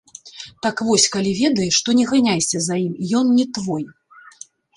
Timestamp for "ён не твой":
3.21-3.87